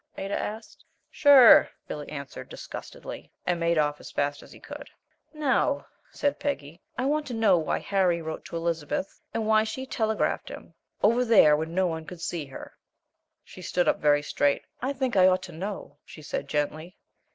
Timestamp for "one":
11.85-12.07